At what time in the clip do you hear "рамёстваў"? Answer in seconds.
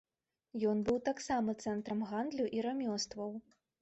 2.67-3.31